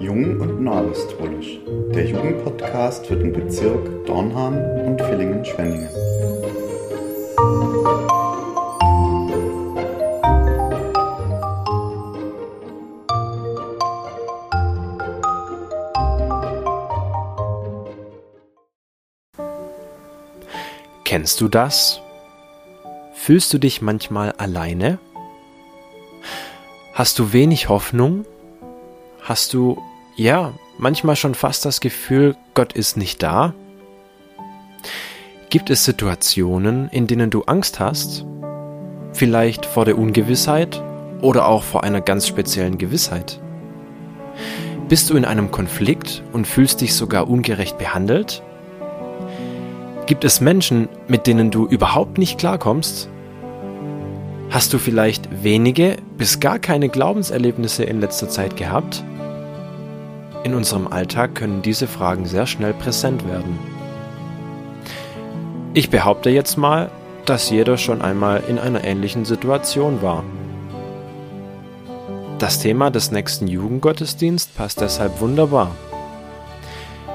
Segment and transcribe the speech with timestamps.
[0.00, 1.58] Jung und Neuapostolisch,
[1.94, 4.56] der Jugendpodcast für den Bezirk Dornham
[4.86, 5.88] und Villingen-Schwenningen.
[21.04, 22.00] Kennst du das?
[23.14, 24.98] Fühlst du dich manchmal alleine?
[26.96, 28.24] Hast du wenig Hoffnung?
[29.20, 29.82] Hast du,
[30.16, 33.52] ja, manchmal schon fast das Gefühl, Gott ist nicht da?
[35.50, 38.24] Gibt es Situationen, in denen du Angst hast?
[39.12, 40.82] Vielleicht vor der Ungewissheit
[41.20, 43.42] oder auch vor einer ganz speziellen Gewissheit?
[44.88, 48.42] Bist du in einem Konflikt und fühlst dich sogar ungerecht behandelt?
[50.06, 53.10] Gibt es Menschen, mit denen du überhaupt nicht klarkommst?
[54.56, 59.04] Hast du vielleicht wenige bis gar keine Glaubenserlebnisse in letzter Zeit gehabt?
[60.44, 63.58] In unserem Alltag können diese Fragen sehr schnell präsent werden.
[65.74, 66.90] Ich behaupte jetzt mal,
[67.26, 70.24] dass jeder schon einmal in einer ähnlichen Situation war.
[72.38, 75.72] Das Thema des nächsten Jugendgottesdienst passt deshalb wunderbar.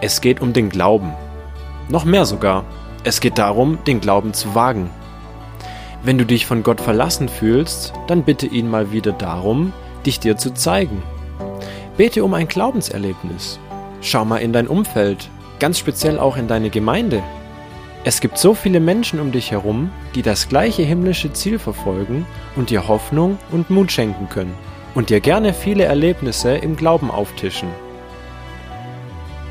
[0.00, 1.12] Es geht um den Glauben
[1.88, 2.64] noch mehr sogar.
[3.02, 4.88] Es geht darum, den Glauben zu wagen.
[6.04, 9.72] Wenn du dich von Gott verlassen fühlst, dann bitte ihn mal wieder darum,
[10.04, 11.02] dich dir zu zeigen.
[11.96, 13.58] Bete um ein Glaubenserlebnis.
[14.02, 15.30] Schau mal in dein Umfeld,
[15.60, 17.22] ganz speziell auch in deine Gemeinde.
[18.04, 22.68] Es gibt so viele Menschen um dich herum, die das gleiche himmlische Ziel verfolgen und
[22.68, 24.52] dir Hoffnung und Mut schenken können
[24.94, 27.70] und dir gerne viele Erlebnisse im Glauben auftischen.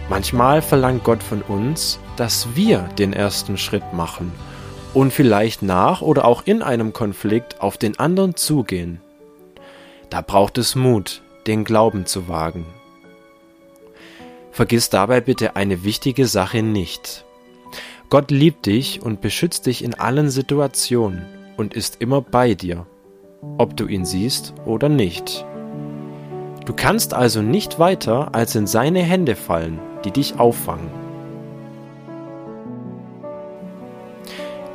[0.07, 4.31] Manchmal verlangt Gott von uns, dass wir den ersten Schritt machen
[4.93, 9.01] und vielleicht nach oder auch in einem Konflikt auf den anderen zugehen.
[10.09, 12.65] Da braucht es Mut, den Glauben zu wagen.
[14.51, 17.25] Vergiss dabei bitte eine wichtige Sache nicht.
[18.09, 21.25] Gott liebt dich und beschützt dich in allen Situationen
[21.57, 22.85] und ist immer bei dir,
[23.57, 25.45] ob du ihn siehst oder nicht.
[26.65, 31.02] Du kannst also nicht weiter als in seine Hände fallen die dich auffangen.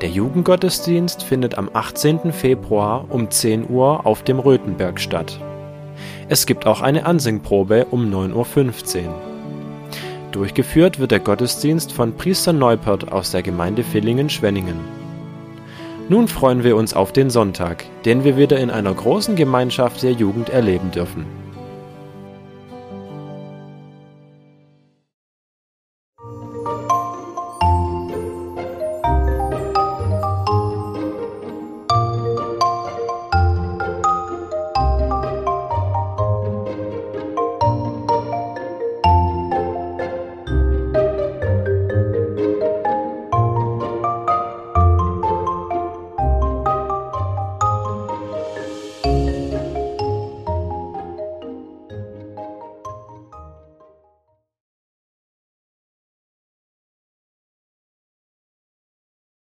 [0.01, 2.33] Der Jugendgottesdienst findet am 18.
[2.33, 5.41] Februar um 10 Uhr auf dem Röthenberg statt.
[6.29, 9.15] Es gibt auch eine Ansingprobe um 9.15 Uhr.
[10.31, 14.79] Durchgeführt wird der Gottesdienst von Priester Neupert aus der Gemeinde Villingen-Schwenningen.
[16.09, 20.13] Nun freuen wir uns auf den Sonntag, den wir wieder in einer großen Gemeinschaft der
[20.13, 21.27] Jugend erleben dürfen.